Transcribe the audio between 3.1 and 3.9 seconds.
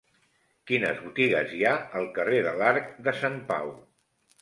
de Sant Pau?